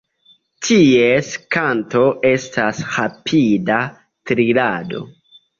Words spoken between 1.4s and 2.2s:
kanto